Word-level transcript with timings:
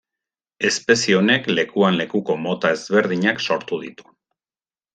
Espezie 0.69 1.17
honek 1.17 1.49
lekuan 1.51 1.99
lekuko 2.01 2.39
mota 2.47 2.73
ezberdinak 2.79 3.45
sortu 3.49 3.81
ditu. 3.87 4.11